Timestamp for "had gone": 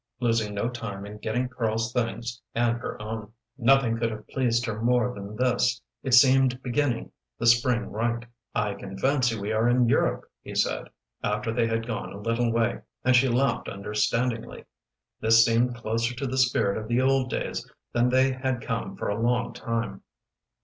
11.67-12.11